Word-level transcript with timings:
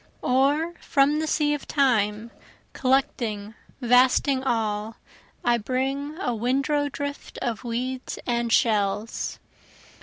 Or 0.23 0.73
from 0.81 1.19
the 1.19 1.27
sea 1.27 1.53
of 1.53 1.67
Time, 1.67 2.31
collecting 2.73 3.53
vasting 3.81 4.41
all, 4.43 4.95
I 5.45 5.59
bring, 5.59 6.17
A 6.17 6.33
windrow 6.33 6.89
drift 6.89 7.37
of 7.39 7.63
weeds 7.63 8.17
and 8.25 8.51
shells. 8.51 9.37